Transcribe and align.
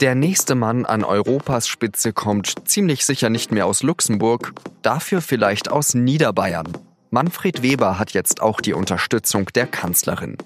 Der 0.00 0.14
nächste 0.14 0.54
Mann 0.54 0.84
an 0.84 1.04
Europas 1.04 1.68
Spitze 1.68 2.12
kommt 2.12 2.68
ziemlich 2.68 3.06
sicher 3.06 3.30
nicht 3.30 3.50
mehr 3.50 3.64
aus 3.64 3.82
Luxemburg, 3.82 4.52
dafür 4.82 5.22
vielleicht 5.22 5.70
aus 5.70 5.94
Niederbayern. 5.94 6.68
Manfred 7.10 7.62
Weber 7.62 7.98
hat 7.98 8.10
jetzt 8.12 8.42
auch 8.42 8.60
die 8.60 8.74
Unterstützung 8.74 9.46
der 9.54 9.66
Kanzlerin. 9.66 10.36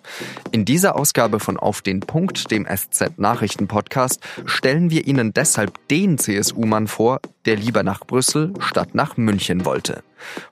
In 0.52 0.64
dieser 0.64 0.94
Ausgabe 0.94 1.40
von 1.40 1.56
Auf 1.56 1.82
den 1.82 1.98
Punkt, 1.98 2.52
dem 2.52 2.64
SZ-Nachrichten-Podcast, 2.64 4.20
stellen 4.44 4.90
wir 4.90 5.08
Ihnen 5.08 5.32
deshalb 5.32 5.88
den 5.88 6.16
CSU-Mann 6.18 6.86
vor, 6.86 7.18
der 7.44 7.56
lieber 7.56 7.82
nach 7.82 8.06
Brüssel 8.06 8.54
statt 8.60 8.90
nach 8.94 9.16
München 9.16 9.64
wollte. 9.64 10.04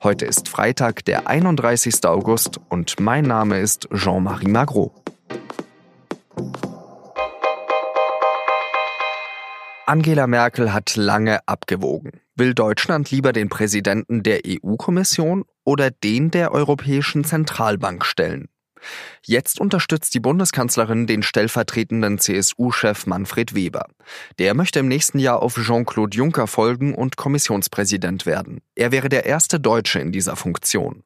Heute 0.02 0.24
ist 0.24 0.48
Freitag, 0.48 1.04
der 1.04 1.28
31. 1.28 2.04
August 2.04 2.58
und 2.68 2.98
mein 2.98 3.26
Name 3.26 3.60
ist 3.60 3.88
Jean-Marie 3.94 4.48
Magro. 4.48 4.92
Angela 9.88 10.26
Merkel 10.26 10.74
hat 10.74 10.96
lange 10.96 11.40
abgewogen. 11.48 12.20
Will 12.34 12.52
Deutschland 12.52 13.10
lieber 13.10 13.32
den 13.32 13.48
Präsidenten 13.48 14.22
der 14.22 14.40
EU-Kommission 14.46 15.46
oder 15.64 15.90
den 15.90 16.30
der 16.30 16.52
Europäischen 16.52 17.24
Zentralbank 17.24 18.04
stellen? 18.04 18.50
Jetzt 19.24 19.58
unterstützt 19.58 20.12
die 20.12 20.20
Bundeskanzlerin 20.20 21.06
den 21.06 21.22
stellvertretenden 21.22 22.18
CSU-Chef 22.18 23.06
Manfred 23.06 23.54
Weber. 23.54 23.86
Der 24.38 24.52
möchte 24.52 24.80
im 24.80 24.88
nächsten 24.88 25.18
Jahr 25.20 25.42
auf 25.42 25.54
Jean-Claude 25.54 26.14
Juncker 26.14 26.48
folgen 26.48 26.94
und 26.94 27.16
Kommissionspräsident 27.16 28.26
werden. 28.26 28.60
Er 28.74 28.92
wäre 28.92 29.08
der 29.08 29.24
erste 29.24 29.58
Deutsche 29.58 30.00
in 30.00 30.12
dieser 30.12 30.36
Funktion. 30.36 31.02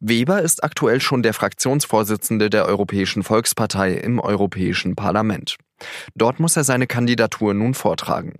Weber 0.00 0.42
ist 0.42 0.62
aktuell 0.62 1.00
schon 1.00 1.22
der 1.22 1.32
Fraktionsvorsitzende 1.32 2.50
der 2.50 2.66
Europäischen 2.66 3.22
Volkspartei 3.22 3.94
im 3.94 4.20
Europäischen 4.20 4.94
Parlament. 4.94 5.56
Dort 6.14 6.38
muss 6.38 6.56
er 6.56 6.64
seine 6.64 6.86
Kandidatur 6.86 7.54
nun 7.54 7.72
vortragen. 7.72 8.34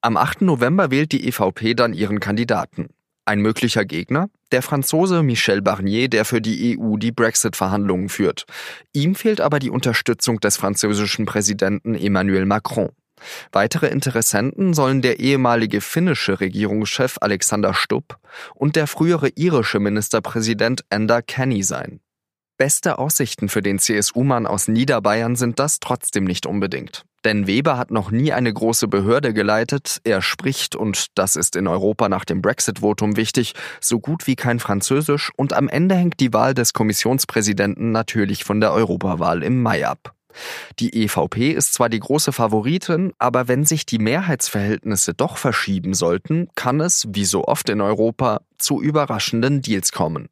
Am 0.00 0.16
8. 0.16 0.42
November 0.42 0.92
wählt 0.92 1.10
die 1.10 1.26
EVP 1.26 1.74
dann 1.74 1.94
ihren 1.94 2.20
Kandidaten. 2.20 2.90
Ein 3.24 3.40
möglicher 3.40 3.84
Gegner? 3.84 4.30
Der 4.52 4.62
Franzose 4.62 5.22
Michel 5.24 5.60
Barnier, 5.60 6.08
der 6.08 6.24
für 6.24 6.40
die 6.40 6.78
EU 6.78 6.96
die 6.96 7.12
Brexit-Verhandlungen 7.12 8.08
führt. 8.08 8.46
Ihm 8.92 9.16
fehlt 9.16 9.40
aber 9.40 9.58
die 9.58 9.70
Unterstützung 9.70 10.38
des 10.38 10.56
französischen 10.56 11.26
Präsidenten 11.26 11.96
Emmanuel 11.96 12.46
Macron. 12.46 12.90
Weitere 13.52 13.88
Interessenten 13.88 14.74
sollen 14.74 15.02
der 15.02 15.20
ehemalige 15.20 15.80
finnische 15.80 16.40
Regierungschef 16.40 17.16
Alexander 17.20 17.74
Stubb 17.74 18.18
und 18.54 18.76
der 18.76 18.86
frühere 18.86 19.28
irische 19.34 19.80
Ministerpräsident 19.80 20.84
Enda 20.90 21.22
Kenny 21.22 21.62
sein. 21.62 22.00
Beste 22.58 22.98
Aussichten 22.98 23.48
für 23.48 23.62
den 23.62 23.78
CSU-Mann 23.78 24.44
aus 24.44 24.66
Niederbayern 24.66 25.36
sind 25.36 25.60
das 25.60 25.78
trotzdem 25.78 26.24
nicht 26.24 26.44
unbedingt. 26.44 27.04
Denn 27.24 27.46
Weber 27.46 27.76
hat 27.76 27.92
noch 27.92 28.10
nie 28.10 28.32
eine 28.32 28.52
große 28.52 28.88
Behörde 28.88 29.32
geleitet, 29.32 30.00
er 30.02 30.22
spricht, 30.22 30.74
und 30.74 31.06
das 31.14 31.36
ist 31.36 31.54
in 31.54 31.68
Europa 31.68 32.08
nach 32.08 32.24
dem 32.24 32.42
Brexit-Votum 32.42 33.16
wichtig, 33.16 33.54
so 33.80 34.00
gut 34.00 34.26
wie 34.26 34.34
kein 34.34 34.58
Französisch 34.58 35.30
und 35.36 35.52
am 35.52 35.68
Ende 35.68 35.94
hängt 35.94 36.18
die 36.18 36.32
Wahl 36.32 36.52
des 36.52 36.72
Kommissionspräsidenten 36.72 37.92
natürlich 37.92 38.44
von 38.44 38.60
der 38.60 38.72
Europawahl 38.72 39.44
im 39.44 39.62
Mai 39.62 39.86
ab. 39.86 40.14
Die 40.78 41.04
EVP 41.04 41.52
ist 41.52 41.74
zwar 41.74 41.88
die 41.88 42.00
große 42.00 42.32
Favoritin, 42.32 43.12
aber 43.18 43.48
wenn 43.48 43.64
sich 43.64 43.86
die 43.86 43.98
Mehrheitsverhältnisse 43.98 45.14
doch 45.14 45.36
verschieben 45.36 45.94
sollten, 45.94 46.48
kann 46.54 46.80
es, 46.80 47.06
wie 47.10 47.24
so 47.24 47.44
oft 47.44 47.68
in 47.68 47.80
Europa, 47.80 48.40
zu 48.58 48.82
überraschenden 48.82 49.62
Deals 49.62 49.92
kommen. 49.92 50.28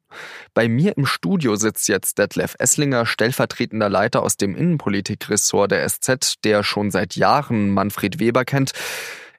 Bei 0.53 0.67
mir 0.67 0.97
im 0.97 1.05
Studio 1.05 1.55
sitzt 1.55 1.87
jetzt 1.87 2.17
Detlef 2.17 2.55
Esslinger, 2.59 3.05
stellvertretender 3.05 3.89
Leiter 3.89 4.21
aus 4.21 4.37
dem 4.37 4.55
Innenpolitikressort 4.55 5.71
der 5.71 5.87
SZ, 5.87 6.43
der 6.43 6.63
schon 6.63 6.91
seit 6.91 7.15
Jahren 7.15 7.69
Manfred 7.69 8.19
Weber 8.19 8.43
kennt. 8.45 8.73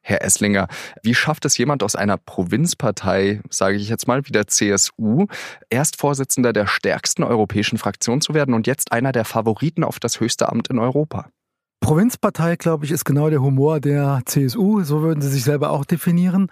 Herr 0.03 0.23
Esslinger, 0.23 0.69
wie 1.03 1.15
schafft 1.15 1.45
es 1.45 1.59
jemand 1.59 1.83
aus 1.83 1.97
einer 1.97 2.17
Provinzpartei, 2.17 3.41
sage 3.51 3.77
ich 3.77 3.89
jetzt 3.89 4.09
mal, 4.09 4.27
wie 4.27 4.33
der 4.33 4.47
CSU, 4.47 5.27
erst 5.71 5.97
Vorsitzender 5.97 6.53
der 6.53 6.67
stärksten 6.67 7.23
europäischen 7.25 7.79
Fraktion 7.79 8.21
zu 8.21 8.35
werden 8.35 8.55
und 8.55 8.67
jetzt 8.67 8.93
einer 8.93 9.13
der 9.13 9.25
Favoriten 9.25 9.85
auf 9.85 10.01
das 10.01 10.21
höchste 10.21 10.49
Amt 10.49 10.69
in 10.69 10.79
Europa? 10.79 11.31
Provinzpartei, 11.89 12.57
glaube 12.57 12.85
ich, 12.85 12.91
ist 12.91 13.07
genau 13.07 13.31
der 13.31 13.41
Humor 13.41 13.81
der 13.81 14.21
CSU. 14.27 14.83
So 14.83 15.01
würden 15.01 15.23
sie 15.23 15.31
sich 15.31 15.43
selber 15.43 15.71
auch 15.71 15.87
definieren. 15.87 16.51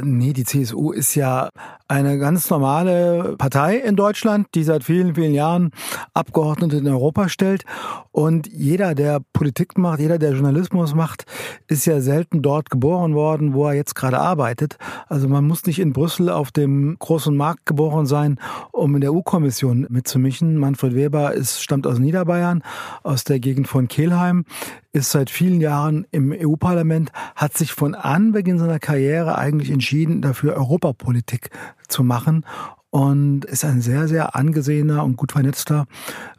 Nee, 0.00 0.32
die 0.32 0.44
CSU 0.44 0.90
ist 0.92 1.14
ja 1.14 1.50
eine 1.86 2.18
ganz 2.18 2.48
normale 2.48 3.34
Partei 3.36 3.76
in 3.76 3.94
Deutschland, 3.94 4.46
die 4.54 4.64
seit 4.64 4.84
vielen, 4.84 5.16
vielen 5.16 5.34
Jahren 5.34 5.72
Abgeordnete 6.14 6.78
in 6.78 6.88
Europa 6.88 7.28
stellt. 7.28 7.64
Und 8.10 8.46
jeder, 8.46 8.94
der 8.94 9.20
Politik 9.34 9.76
macht, 9.76 10.00
jeder, 10.00 10.18
der 10.18 10.32
Journalismus 10.32 10.94
macht, 10.94 11.26
ist 11.66 11.84
ja 11.84 12.00
selten 12.00 12.40
dort 12.40 12.70
geboren 12.70 13.14
worden, 13.14 13.52
wo 13.52 13.66
er 13.66 13.74
jetzt 13.74 13.94
gerade 13.94 14.18
arbeitet. 14.18 14.78
Also 15.08 15.28
man 15.28 15.46
muss 15.46 15.66
nicht 15.66 15.78
in 15.78 15.92
Brüssel 15.92 16.30
auf 16.30 16.52
dem 16.52 16.96
großen 16.98 17.36
Markt 17.36 17.66
geboren 17.66 18.06
sein, 18.06 18.38
um 18.72 18.94
in 18.94 19.02
der 19.02 19.12
EU-Kommission 19.12 19.86
mitzumischen. 19.90 20.56
Manfred 20.56 20.94
Weber 20.94 21.34
ist, 21.34 21.62
stammt 21.62 21.86
aus 21.86 21.98
Niederbayern, 21.98 22.62
aus 23.02 23.24
der 23.24 23.40
Gegend 23.40 23.68
von 23.68 23.88
Kelheim 23.88 24.46
ist 24.92 25.10
seit 25.10 25.30
vielen 25.30 25.60
Jahren 25.60 26.06
im 26.10 26.32
EU-Parlament, 26.32 27.12
hat 27.36 27.56
sich 27.56 27.72
von 27.72 27.94
Anbeginn 27.94 28.58
seiner 28.58 28.78
Karriere 28.78 29.38
eigentlich 29.38 29.70
entschieden, 29.70 30.22
dafür 30.22 30.56
Europapolitik 30.56 31.50
zu 31.88 32.02
machen 32.02 32.44
und 32.90 33.44
ist 33.44 33.64
ein 33.64 33.80
sehr, 33.80 34.08
sehr 34.08 34.34
angesehener 34.34 35.04
und 35.04 35.16
gut 35.16 35.32
vernetzter 35.32 35.86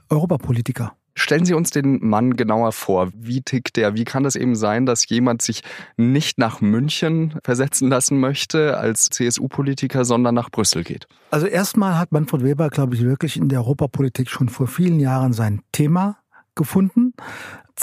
Europapolitiker. 0.09 0.93
Stellen 1.13 1.45
Sie 1.45 1.53
uns 1.53 1.71
den 1.71 1.99
Mann 2.05 2.37
genauer 2.37 2.71
vor. 2.71 3.09
Wie 3.13 3.41
tickt 3.41 3.75
der? 3.75 3.95
Wie 3.95 4.05
kann 4.05 4.23
das 4.23 4.35
eben 4.35 4.55
sein, 4.55 4.85
dass 4.85 5.07
jemand 5.09 5.41
sich 5.41 5.61
nicht 5.97 6.37
nach 6.37 6.61
München 6.61 7.35
versetzen 7.43 7.89
lassen 7.89 8.19
möchte 8.19 8.77
als 8.77 9.09
CSU-Politiker, 9.09 10.05
sondern 10.05 10.35
nach 10.35 10.49
Brüssel 10.49 10.83
geht? 10.83 11.07
Also 11.29 11.47
erstmal 11.47 11.97
hat 11.97 12.13
Manfred 12.13 12.43
Weber, 12.43 12.69
glaube 12.69 12.95
ich, 12.95 13.03
wirklich 13.03 13.35
in 13.35 13.49
der 13.49 13.59
Europapolitik 13.59 14.29
schon 14.29 14.47
vor 14.47 14.67
vielen 14.67 14.99
Jahren 14.99 15.33
sein 15.33 15.61
Thema 15.73 16.17
gefunden. 16.55 17.13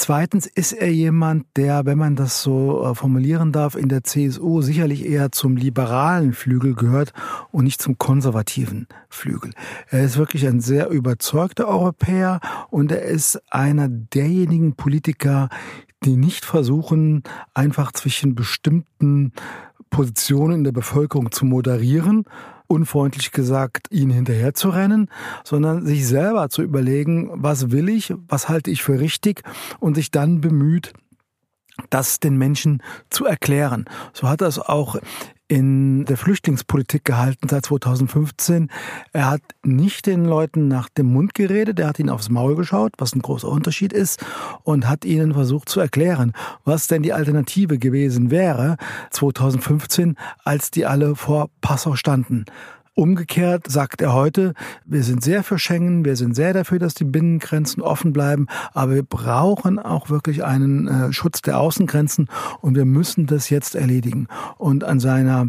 Zweitens 0.00 0.47
ist 0.47 0.75
er 0.75 0.92
jemand, 0.92 1.44
der, 1.56 1.84
wenn 1.84 1.98
man 1.98 2.14
das 2.14 2.41
so 2.41 2.84
äh, 2.84 2.94
formulieren 2.94 3.50
darf, 3.50 3.75
in 3.75 3.88
der 3.88 4.04
CSU 4.04 4.62
sicherlich 4.62 5.04
eher 5.04 5.32
zum 5.32 5.56
liberalen 5.56 6.34
Flügel 6.34 6.76
gehört 6.76 7.12
und 7.50 7.64
nicht 7.64 7.82
zum 7.82 7.98
konservativen 7.98 8.87
Flügel. 9.08 9.50
Er 9.88 10.04
ist 10.04 10.16
wirklich 10.16 10.47
ein 10.47 10.60
sehr 10.60 10.88
überzeugter 10.91 11.66
Europäer 11.66 12.38
und 12.70 12.92
er 12.92 13.03
ist 13.03 13.42
einer 13.50 13.88
derjenigen 13.88 14.76
Politiker, 14.76 15.48
die 16.04 16.16
nicht 16.16 16.44
versuchen, 16.44 17.25
einfach 17.53 17.91
zwischen 17.91 18.37
bestimmten 18.37 19.32
Positionen 19.91 20.58
in 20.58 20.64
der 20.64 20.72
Bevölkerung 20.72 21.32
zu 21.32 21.44
moderieren, 21.44 22.25
unfreundlich 22.69 23.33
gesagt, 23.33 23.89
ihnen 23.91 24.12
hinterher 24.12 24.55
zu 24.55 24.69
rennen, 24.69 25.11
sondern 25.43 25.84
sich 25.84 26.06
selber 26.06 26.49
zu 26.51 26.62
überlegen, 26.62 27.31
was 27.33 27.71
will 27.71 27.89
ich, 27.89 28.15
was 28.29 28.49
halte 28.49 28.71
ich 28.71 28.83
für 28.83 29.01
richtig 29.01 29.43
und 29.81 29.95
sich 29.95 30.11
dann 30.11 30.41
bemüht, 30.41 30.93
das 31.91 32.21
den 32.21 32.37
Menschen 32.37 32.83
zu 33.11 33.25
erklären. 33.25 33.87
So 34.12 34.29
hat 34.29 34.43
es 34.43 34.59
auch 34.59 34.97
in 35.48 36.04
der 36.04 36.19
Flüchtlingspolitik 36.19 37.04
gehalten 37.04 37.48
seit 37.48 37.64
2015. 37.64 38.70
Er 39.12 39.31
hat 39.31 39.41
nicht 39.64 40.06
den 40.06 40.26
Leuten 40.26 40.69
nach 40.69 40.91
dem 40.91 41.06
Mund 41.06 41.34
geredet, 41.34 41.81
er 41.81 41.88
hat 41.88 41.98
ihnen 41.98 42.10
aufs 42.10 42.28
Maul 42.28 42.54
geschaut, 42.54 42.92
was 42.98 43.14
ein 43.14 43.22
großer 43.22 43.48
Unterschied 43.48 43.94
ist, 43.94 44.25
und 44.62 44.87
hat 44.87 45.06
ihnen 45.06 45.32
versucht 45.32 45.70
zu 45.70 45.81
erklären, 45.81 46.32
was 46.64 46.87
denn 46.87 47.03
die 47.03 47.14
Alternative 47.14 47.78
gewesen 47.78 48.31
wäre 48.31 48.76
2015, 49.10 50.16
als 50.44 50.70
die 50.70 50.84
alle 50.84 51.16
vor 51.16 51.48
Passau 51.62 51.97
standen. 51.97 52.44
Umgekehrt 52.98 53.70
sagt 53.70 54.03
er 54.03 54.12
heute, 54.12 54.54
wir 54.84 55.04
sind 55.04 55.22
sehr 55.22 55.44
für 55.44 55.56
Schengen, 55.56 56.04
wir 56.04 56.16
sind 56.16 56.34
sehr 56.34 56.53
dafür, 56.53 56.81
dass 56.81 56.94
die 56.94 57.04
Binnengrenzen 57.04 57.81
offen 57.81 58.12
bleiben, 58.12 58.49
aber 58.73 58.96
wir 58.96 59.05
brauchen 59.05 59.78
auch 59.78 60.11
wirklich 60.11 60.43
einen 60.43 60.88
äh, 60.88 61.12
Schutz 61.12 61.40
der 61.40 61.61
Außengrenzen 61.61 62.28
und 62.61 62.75
wir 62.75 62.84
müssen 62.84 63.26
das 63.26 63.50
jetzt 63.50 63.76
erledigen. 63.76 64.26
Und 64.56 64.82
an 64.82 64.99
seiner 64.99 65.46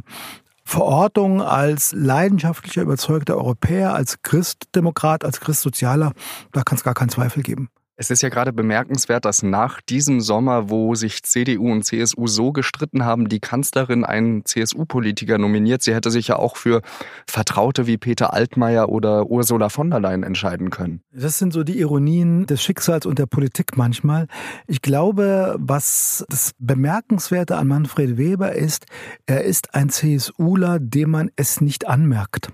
Verortung 0.63 1.41
als 1.41 1.91
leidenschaftlicher, 1.91 2.83
überzeugter 2.83 3.35
Europäer, 3.35 3.95
als 3.95 4.21
Christdemokrat, 4.21 5.25
als 5.25 5.39
Christsozialer, 5.39 6.13
da 6.51 6.61
kann 6.61 6.77
es 6.77 6.83
gar 6.83 6.93
keinen 6.93 7.09
Zweifel 7.09 7.41
geben. 7.41 7.71
Es 8.01 8.09
ist 8.09 8.21
ja 8.21 8.29
gerade 8.29 8.53
bemerkenswert, 8.53 9.25
dass 9.25 9.43
nach 9.43 9.81
diesem 9.81 10.21
Sommer, 10.21 10.69
wo 10.69 10.95
sich 10.95 11.21
CDU 11.21 11.69
und 11.69 11.83
CSU 11.83 12.27
so 12.27 12.53
gestritten 12.53 13.03
haben, 13.03 13.27
die 13.27 13.41
Kanzlerin 13.41 14.05
einen 14.05 14.45
CSU-Politiker 14.45 15.37
nominiert. 15.37 15.81
Sie 15.81 15.93
hätte 15.93 16.09
sich 16.09 16.29
ja 16.29 16.37
auch 16.37 16.55
für 16.55 16.81
Vertraute 17.27 17.87
wie 17.87 17.97
Peter 17.97 18.31
Altmaier 18.31 18.87
oder 18.87 19.25
Ursula 19.25 19.67
von 19.67 19.89
der 19.89 19.99
Leyen 19.99 20.23
entscheiden 20.23 20.69
können. 20.69 21.01
Das 21.11 21.39
sind 21.39 21.51
so 21.51 21.65
die 21.65 21.77
Ironien 21.77 22.45
des 22.45 22.63
Schicksals 22.63 23.05
und 23.05 23.19
der 23.19 23.25
Politik 23.25 23.75
manchmal. 23.75 24.27
Ich 24.65 24.81
glaube, 24.81 25.57
was 25.59 26.25
das 26.29 26.51
Bemerkenswerte 26.57 27.57
an 27.57 27.67
Manfred 27.67 28.17
Weber 28.17 28.53
ist, 28.53 28.85
er 29.25 29.43
ist 29.43 29.75
ein 29.75 29.89
CSUler, 29.89 30.79
dem 30.79 31.09
man 31.09 31.31
es 31.35 31.59
nicht 31.59 31.85
anmerkt. 31.85 32.47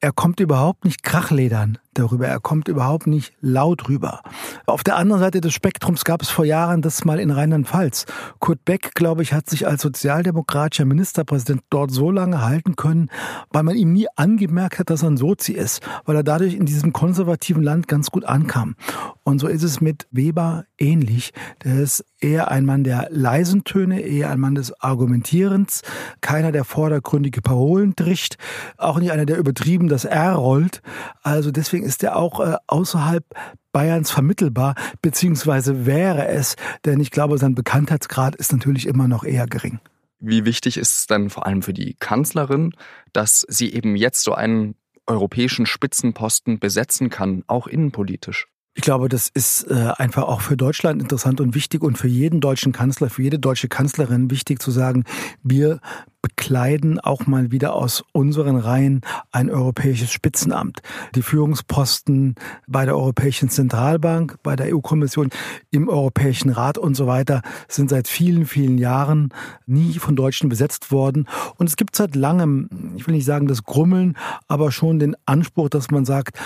Er 0.00 0.12
kommt 0.12 0.40
überhaupt 0.40 0.86
nicht 0.86 1.02
krachledern 1.02 1.76
darüber. 1.98 2.26
Er 2.26 2.40
kommt 2.40 2.68
überhaupt 2.68 3.06
nicht 3.06 3.32
laut 3.40 3.88
rüber. 3.88 4.20
Auf 4.66 4.84
der 4.84 4.96
anderen 4.96 5.20
Seite 5.20 5.40
des 5.40 5.52
Spektrums 5.52 6.04
gab 6.04 6.22
es 6.22 6.30
vor 6.30 6.44
Jahren 6.44 6.82
das 6.82 7.04
mal 7.04 7.18
in 7.18 7.30
Rheinland-Pfalz. 7.30 8.06
Kurt 8.38 8.64
Beck, 8.64 8.94
glaube 8.94 9.22
ich, 9.22 9.32
hat 9.32 9.48
sich 9.48 9.66
als 9.66 9.82
sozialdemokratischer 9.82 10.84
Ministerpräsident 10.84 11.62
dort 11.70 11.90
so 11.90 12.10
lange 12.10 12.42
halten 12.42 12.76
können, 12.76 13.10
weil 13.50 13.62
man 13.62 13.76
ihm 13.76 13.92
nie 13.92 14.06
angemerkt 14.16 14.78
hat, 14.78 14.90
dass 14.90 15.02
er 15.02 15.10
ein 15.10 15.16
Sozi 15.16 15.52
ist, 15.52 15.80
weil 16.04 16.16
er 16.16 16.22
dadurch 16.22 16.54
in 16.54 16.66
diesem 16.66 16.92
konservativen 16.92 17.62
Land 17.62 17.88
ganz 17.88 18.10
gut 18.10 18.24
ankam. 18.24 18.76
Und 19.22 19.38
so 19.38 19.48
ist 19.48 19.62
es 19.62 19.80
mit 19.80 20.06
Weber 20.10 20.64
ähnlich. 20.78 21.32
Der 21.64 21.80
ist 21.80 22.04
eher 22.20 22.50
ein 22.50 22.64
Mann 22.64 22.84
der 22.84 23.08
leisen 23.10 23.64
Töne, 23.64 24.00
eher 24.00 24.30
ein 24.30 24.40
Mann 24.40 24.54
des 24.54 24.78
Argumentierens, 24.80 25.82
keiner, 26.20 26.52
der 26.52 26.64
vordergründige 26.64 27.40
Parolen 27.42 27.96
tricht, 27.96 28.36
auch 28.76 28.98
nicht 28.98 29.12
einer, 29.12 29.26
der 29.26 29.38
übertrieben 29.38 29.88
das 29.88 30.04
R 30.04 30.32
rollt. 30.34 30.82
Also 31.22 31.50
deswegen 31.50 31.83
ist 31.84 32.02
er 32.02 32.16
auch 32.16 32.40
äh, 32.40 32.56
außerhalb 32.66 33.24
Bayerns 33.72 34.10
vermittelbar, 34.10 34.74
beziehungsweise 35.02 35.86
wäre 35.86 36.28
es, 36.28 36.56
denn 36.84 37.00
ich 37.00 37.10
glaube, 37.10 37.38
sein 37.38 37.54
Bekanntheitsgrad 37.54 38.36
ist 38.36 38.52
natürlich 38.52 38.86
immer 38.86 39.08
noch 39.08 39.24
eher 39.24 39.46
gering. 39.46 39.80
Wie 40.20 40.44
wichtig 40.44 40.76
ist 40.76 40.98
es 40.98 41.06
denn 41.06 41.28
vor 41.28 41.46
allem 41.46 41.62
für 41.62 41.74
die 41.74 41.96
Kanzlerin, 41.98 42.72
dass 43.12 43.44
sie 43.48 43.72
eben 43.72 43.96
jetzt 43.96 44.22
so 44.22 44.32
einen 44.32 44.74
europäischen 45.06 45.66
Spitzenposten 45.66 46.58
besetzen 46.58 47.10
kann, 47.10 47.44
auch 47.46 47.66
innenpolitisch? 47.66 48.46
Ich 48.76 48.82
glaube, 48.82 49.08
das 49.08 49.28
ist 49.28 49.70
äh, 49.70 49.92
einfach 49.98 50.24
auch 50.24 50.40
für 50.40 50.56
Deutschland 50.56 51.00
interessant 51.00 51.40
und 51.40 51.54
wichtig 51.54 51.82
und 51.82 51.96
für 51.96 52.08
jeden 52.08 52.40
deutschen 52.40 52.72
Kanzler, 52.72 53.08
für 53.08 53.22
jede 53.22 53.38
deutsche 53.38 53.68
Kanzlerin 53.68 54.32
wichtig 54.32 54.60
zu 54.60 54.72
sagen, 54.72 55.04
wir 55.44 55.80
bekleiden 56.22 56.98
auch 56.98 57.26
mal 57.26 57.52
wieder 57.52 57.74
aus 57.74 58.02
unseren 58.12 58.56
Reihen 58.56 59.02
ein 59.30 59.48
europäisches 59.48 60.10
Spitzenamt. 60.10 60.80
Die 61.14 61.22
Führungsposten 61.22 62.34
bei 62.66 62.84
der 62.84 62.96
Europäischen 62.96 63.48
Zentralbank, 63.48 64.38
bei 64.42 64.56
der 64.56 64.74
EU-Kommission, 64.74 65.30
im 65.70 65.88
Europäischen 65.88 66.50
Rat 66.50 66.76
und 66.76 66.96
so 66.96 67.06
weiter 67.06 67.42
sind 67.68 67.90
seit 67.90 68.08
vielen, 68.08 68.44
vielen 68.44 68.78
Jahren 68.78 69.32
nie 69.66 70.00
von 70.00 70.16
Deutschen 70.16 70.48
besetzt 70.48 70.90
worden. 70.90 71.28
Und 71.58 71.68
es 71.68 71.76
gibt 71.76 71.94
seit 71.94 72.16
langem, 72.16 72.68
ich 72.96 73.06
will 73.06 73.14
nicht 73.14 73.26
sagen 73.26 73.46
das 73.46 73.62
Grummeln, 73.62 74.16
aber 74.48 74.72
schon 74.72 74.98
den 74.98 75.14
Anspruch, 75.26 75.68
dass 75.68 75.92
man 75.92 76.04
sagt, 76.04 76.38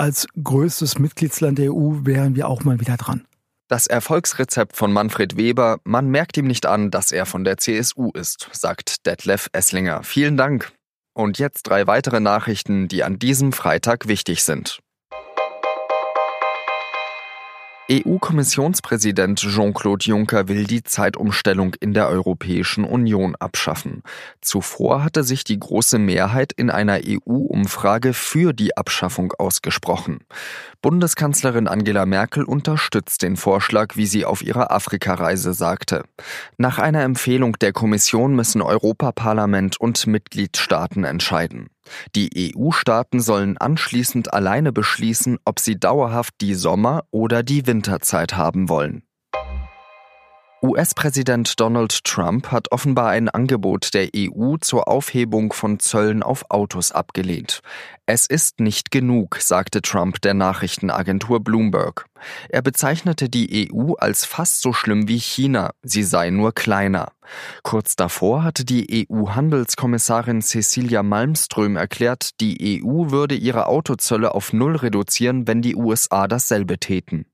als 0.00 0.26
größtes 0.42 0.98
Mitgliedsland 0.98 1.58
der 1.58 1.74
EU 1.74 2.06
wären 2.06 2.34
wir 2.34 2.48
auch 2.48 2.64
mal 2.64 2.80
wieder 2.80 2.96
dran. 2.96 3.26
Das 3.68 3.86
Erfolgsrezept 3.86 4.74
von 4.74 4.92
Manfred 4.92 5.36
Weber, 5.36 5.78
man 5.84 6.08
merkt 6.08 6.38
ihm 6.38 6.46
nicht 6.46 6.64
an, 6.64 6.90
dass 6.90 7.12
er 7.12 7.26
von 7.26 7.44
der 7.44 7.58
CSU 7.58 8.10
ist, 8.12 8.48
sagt 8.52 9.06
Detlef 9.06 9.48
Esslinger. 9.52 10.02
Vielen 10.02 10.38
Dank. 10.38 10.72
Und 11.12 11.38
jetzt 11.38 11.64
drei 11.64 11.86
weitere 11.86 12.18
Nachrichten, 12.18 12.88
die 12.88 13.04
an 13.04 13.18
diesem 13.18 13.52
Freitag 13.52 14.08
wichtig 14.08 14.42
sind. 14.42 14.80
EU-Kommissionspräsident 17.92 19.40
Jean-Claude 19.40 20.04
Juncker 20.04 20.46
will 20.46 20.64
die 20.64 20.84
Zeitumstellung 20.84 21.74
in 21.80 21.92
der 21.92 22.08
Europäischen 22.08 22.84
Union 22.84 23.34
abschaffen. 23.34 24.04
Zuvor 24.40 25.02
hatte 25.02 25.24
sich 25.24 25.42
die 25.42 25.58
große 25.58 25.98
Mehrheit 25.98 26.52
in 26.52 26.70
einer 26.70 27.00
EU-Umfrage 27.04 28.12
für 28.12 28.52
die 28.52 28.76
Abschaffung 28.76 29.32
ausgesprochen. 29.32 30.20
Bundeskanzlerin 30.82 31.66
Angela 31.66 32.06
Merkel 32.06 32.44
unterstützt 32.44 33.22
den 33.22 33.36
Vorschlag, 33.36 33.96
wie 33.96 34.06
sie 34.06 34.24
auf 34.24 34.42
ihrer 34.42 34.70
Afrikareise 34.70 35.52
sagte. 35.52 36.04
Nach 36.58 36.78
einer 36.78 37.02
Empfehlung 37.02 37.58
der 37.58 37.72
Kommission 37.72 38.36
müssen 38.36 38.62
Europaparlament 38.62 39.80
und 39.80 40.06
Mitgliedstaaten 40.06 41.02
entscheiden. 41.02 41.70
Die 42.14 42.54
EU-Staaten 42.56 43.20
sollen 43.20 43.58
anschließend 43.58 44.32
alleine 44.32 44.72
beschließen, 44.72 45.38
ob 45.44 45.60
sie 45.60 45.78
dauerhaft 45.78 46.34
die 46.40 46.54
Sommer- 46.54 47.04
oder 47.10 47.42
die 47.42 47.66
Winterzeit 47.66 48.36
haben 48.36 48.68
wollen. 48.68 49.02
US-Präsident 50.62 51.58
Donald 51.58 52.04
Trump 52.04 52.48
hat 52.48 52.70
offenbar 52.70 53.08
ein 53.08 53.30
Angebot 53.30 53.94
der 53.94 54.10
EU 54.14 54.56
zur 54.60 54.88
Aufhebung 54.88 55.54
von 55.54 55.78
Zöllen 55.78 56.22
auf 56.22 56.44
Autos 56.50 56.92
abgelehnt. 56.92 57.62
Es 58.04 58.26
ist 58.26 58.60
nicht 58.60 58.90
genug, 58.90 59.38
sagte 59.40 59.80
Trump 59.80 60.20
der 60.20 60.34
Nachrichtenagentur 60.34 61.42
Bloomberg. 61.42 62.04
Er 62.50 62.60
bezeichnete 62.60 63.30
die 63.30 63.70
EU 63.72 63.94
als 63.94 64.26
fast 64.26 64.60
so 64.60 64.74
schlimm 64.74 65.08
wie 65.08 65.18
China, 65.18 65.70
sie 65.82 66.02
sei 66.02 66.28
nur 66.28 66.52
kleiner. 66.52 67.12
Kurz 67.62 67.96
davor 67.96 68.44
hatte 68.44 68.66
die 68.66 69.08
EU-Handelskommissarin 69.10 70.42
Cecilia 70.42 71.02
Malmström 71.02 71.76
erklärt, 71.76 72.38
die 72.40 72.82
EU 72.84 73.10
würde 73.10 73.34
ihre 73.34 73.66
Autozölle 73.66 74.34
auf 74.34 74.52
Null 74.52 74.76
reduzieren, 74.76 75.46
wenn 75.46 75.62
die 75.62 75.74
USA 75.74 76.28
dasselbe 76.28 76.78
täten. 76.78 77.24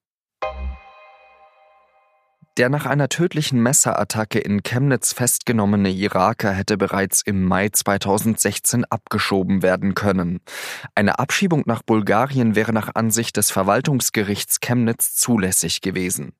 Der 2.56 2.70
nach 2.70 2.86
einer 2.86 3.10
tödlichen 3.10 3.62
Messerattacke 3.62 4.38
in 4.38 4.62
Chemnitz 4.62 5.12
festgenommene 5.12 5.90
Iraker 5.90 6.52
hätte 6.52 6.78
bereits 6.78 7.20
im 7.20 7.44
Mai 7.44 7.68
2016 7.68 8.86
abgeschoben 8.86 9.62
werden 9.62 9.94
können. 9.94 10.40
Eine 10.94 11.18
Abschiebung 11.18 11.64
nach 11.66 11.82
Bulgarien 11.82 12.54
wäre 12.54 12.72
nach 12.72 12.94
Ansicht 12.94 13.36
des 13.36 13.50
Verwaltungsgerichts 13.50 14.60
Chemnitz 14.60 15.16
zulässig 15.16 15.82
gewesen. 15.82 16.32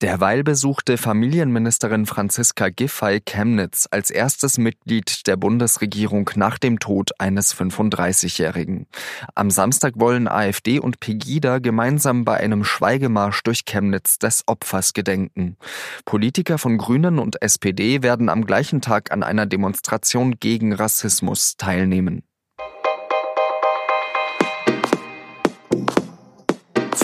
Derweil 0.00 0.42
besuchte 0.42 0.96
Familienministerin 0.96 2.06
Franziska 2.06 2.70
Giffey 2.70 3.20
Chemnitz 3.20 3.86
als 3.90 4.10
erstes 4.10 4.56
Mitglied 4.56 5.26
der 5.26 5.36
Bundesregierung 5.36 6.30
nach 6.36 6.56
dem 6.56 6.78
Tod 6.78 7.10
eines 7.18 7.54
35-Jährigen. 7.54 8.86
Am 9.34 9.50
Samstag 9.50 9.94
wollen 9.96 10.28
AfD 10.28 10.78
und 10.78 10.98
Pegida 11.00 11.58
gemeinsam 11.58 12.24
bei 12.24 12.38
einem 12.38 12.64
Schweigemarsch 12.64 13.42
durch 13.42 13.66
Chemnitz 13.66 14.18
des 14.18 14.44
Opfers 14.46 14.94
gedenken. 14.94 15.57
Politiker 16.04 16.58
von 16.58 16.78
Grünen 16.78 17.18
und 17.18 17.42
SPD 17.42 18.02
werden 18.02 18.28
am 18.28 18.44
gleichen 18.44 18.80
Tag 18.80 19.12
an 19.12 19.22
einer 19.22 19.46
Demonstration 19.46 20.38
gegen 20.40 20.72
Rassismus 20.72 21.56
teilnehmen. 21.56 22.22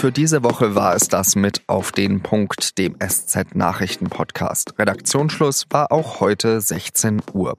Für 0.04 0.12
diese 0.12 0.42
Woche 0.42 0.74
war 0.74 0.94
es 0.94 1.08
das 1.08 1.34
mit 1.34 1.62
auf 1.66 1.90
den 1.90 2.20
Punkt, 2.20 2.76
dem 2.76 2.96
SZ 3.00 3.54
Nachrichten 3.54 4.10
Podcast. 4.10 4.78
Redaktionsschluss 4.78 5.64
war 5.70 5.92
auch 5.92 6.20
heute 6.20 6.60
16 6.60 7.22
Uhr. 7.32 7.56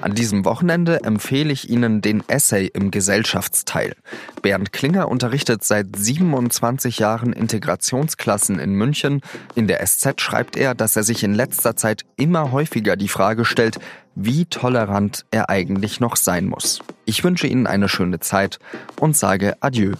An 0.00 0.14
diesem 0.14 0.46
Wochenende 0.46 1.04
empfehle 1.04 1.52
ich 1.52 1.68
Ihnen 1.68 2.00
den 2.00 2.26
Essay 2.28 2.70
im 2.72 2.90
Gesellschaftsteil. 2.90 3.94
Bernd 4.40 4.72
Klinger 4.72 5.10
unterrichtet 5.10 5.64
seit 5.64 5.94
27 5.94 6.98
Jahren 6.98 7.34
Integrationsklassen 7.34 8.58
in 8.58 8.72
München. 8.72 9.20
In 9.54 9.66
der 9.66 9.84
SZ 9.86 10.18
schreibt 10.18 10.56
er, 10.56 10.74
dass 10.74 10.96
er 10.96 11.02
sich 11.02 11.22
in 11.22 11.34
letzter 11.34 11.76
Zeit 11.76 12.06
immer 12.16 12.52
häufiger 12.52 12.96
die 12.96 13.08
Frage 13.08 13.44
stellt, 13.44 13.78
wie 14.14 14.46
tolerant 14.46 15.26
er 15.30 15.50
eigentlich 15.50 16.00
noch 16.00 16.16
sein 16.16 16.46
muss. 16.46 16.80
Ich 17.04 17.22
wünsche 17.22 17.48
Ihnen 17.48 17.66
eine 17.66 17.90
schöne 17.90 18.18
Zeit 18.18 18.60
und 18.98 19.14
sage 19.14 19.58
Adieu. 19.60 19.92